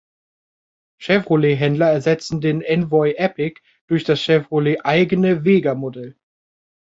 [0.99, 6.15] Chevrolet-Händler ersetzten den „Envoy Epic“ durch das Chevrolet-eigene „Vega“-Modell.